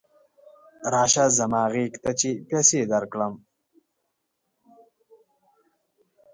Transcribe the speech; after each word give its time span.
راشه 0.93 1.25
زما 1.37 1.63
غېږې 1.73 1.99
ته 2.03 2.11
چې 2.19 2.29
پیسې 2.49 2.79
درکړم. 2.91 3.33